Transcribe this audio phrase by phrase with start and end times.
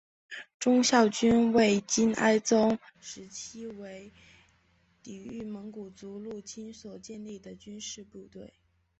[0.57, 4.11] 忠孝军为金哀宗时期为
[5.03, 8.51] 抵御蒙古族入侵所建立的军事部队。